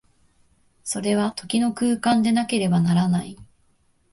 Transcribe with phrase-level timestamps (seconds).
[0.83, 3.37] それは時の空間でなければならない。